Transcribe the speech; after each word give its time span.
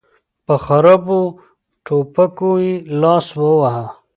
په 0.45 0.53
خرابو 0.65 1.19
ټوپکو 1.85 2.51
يې 2.65 2.73
لاس 3.01 3.27
وواهه. 3.39 3.85